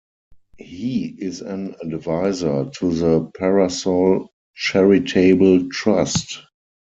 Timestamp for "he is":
0.57-1.41